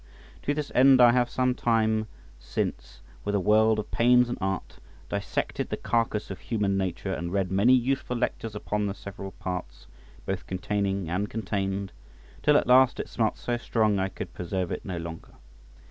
To 0.41 0.55
this 0.55 0.71
end 0.73 0.99
I 0.99 1.11
have 1.11 1.29
some 1.29 1.53
time 1.53 2.07
since, 2.39 3.01
with 3.23 3.35
a 3.35 3.39
world 3.39 3.77
of 3.77 3.91
pains 3.91 4.29
and 4.29 4.37
art, 4.41 4.79
dissected 5.09 5.69
the 5.69 5.77
carcass 5.77 6.31
of 6.31 6.39
human 6.39 6.75
nature, 6.75 7.13
and 7.13 7.31
read 7.31 7.51
many 7.51 7.73
useful 7.75 8.17
lectures 8.17 8.55
upon 8.55 8.87
the 8.87 8.95
several 8.95 9.29
parts, 9.29 9.85
both 10.25 10.47
containing 10.47 11.07
and 11.07 11.29
contained, 11.29 11.91
till 12.41 12.57
at 12.57 12.65
last 12.65 12.99
it 12.99 13.09
smelt 13.09 13.37
so 13.37 13.57
strong 13.57 13.99
I 13.99 14.09
could 14.09 14.33
preserve 14.33 14.71
it 14.71 14.83
no 14.83 14.97
longer. 14.97 15.33